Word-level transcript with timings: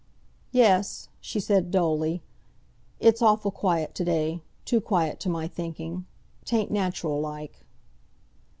"Yes," 0.51 1.09
she 1.19 1.39
said 1.39 1.69
dully. 1.69 2.23
"It's 2.99 3.21
awful 3.21 3.51
quiet 3.51 3.93
to 3.93 4.03
day—too 4.03 4.81
quiet 4.81 5.19
to 5.19 5.29
my 5.29 5.47
thinking. 5.47 6.07
'Tain't 6.43 6.71
natural 6.71 7.19
like." 7.21 7.63